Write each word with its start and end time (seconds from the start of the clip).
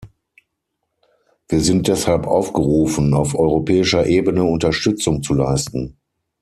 Wir 1.47 1.61
sind 1.61 1.87
deshalb 1.87 2.25
aufgerufen, 2.25 3.13
auf 3.13 3.35
europäischer 3.37 4.07
Ebene 4.07 4.43
Unterstützung 4.43 5.21
zu 5.21 5.35
leisten. 5.35 5.95